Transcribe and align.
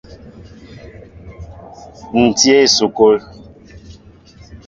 Ǹ 2.23 2.25
tí 2.37 2.47
a 2.55 2.57
esukul. 2.65 3.17